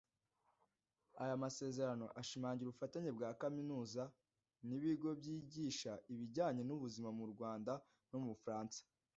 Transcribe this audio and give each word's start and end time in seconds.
Aya 1.23 1.43
masezerano 1.43 2.05
ashimangira 2.21 2.67
ubufatanye 2.67 3.09
bwa 3.17 3.29
za 3.31 3.39
Kaminuza 3.41 4.03
n’ibigo 4.67 5.09
byigisha 5.19 5.91
ibijyanye 6.13 6.61
n’ubuzima 6.65 7.09
mu 7.17 7.25
Rwanda 7.33 7.71
no 8.09 8.19
mu 8.23 8.29
Bufaransa 8.35 8.79